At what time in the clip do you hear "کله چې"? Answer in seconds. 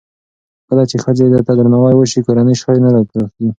0.67-0.95